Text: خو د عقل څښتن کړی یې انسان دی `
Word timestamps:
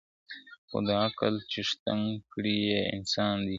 خو 0.67 0.77
د 0.87 0.89
عقل 1.05 1.33
څښتن 1.51 1.99
کړی 2.33 2.57
یې 2.69 2.81
انسان 2.95 3.35
دی 3.45 3.49
` 3.49 3.49